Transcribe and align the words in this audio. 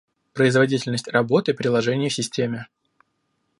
Производительность 0.33 1.07
работы 1.09 1.53
приложений 1.53 2.09
в 2.09 2.13
системе 2.15 2.65